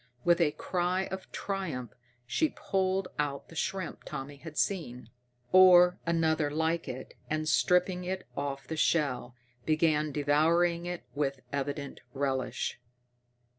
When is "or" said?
5.51-5.99